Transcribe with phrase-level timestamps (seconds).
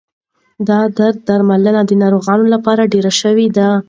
[0.67, 3.69] د درد درملنه د ناروغانو لپاره ډېره شوې ده.